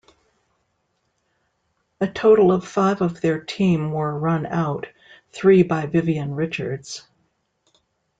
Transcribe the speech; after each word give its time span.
A 1.99 2.07
total 2.07 2.51
of 2.51 2.67
five 2.67 3.03
of 3.03 3.21
their 3.21 3.39
team 3.39 3.91
were 3.91 4.17
run 4.17 4.47
out, 4.47 4.87
three 5.31 5.61
by 5.61 5.85
Vivian 5.85 6.33
Richards. 6.33 7.05